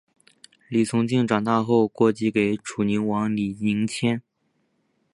[0.67, 4.23] 李从庆长大后过继给楚定王李景迁。